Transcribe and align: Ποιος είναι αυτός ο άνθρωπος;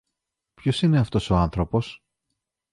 Ποιος 0.53 0.81
είναι 0.81 0.99
αυτός 0.99 1.29
ο 1.29 1.35
άνθρωπος; 1.35 2.03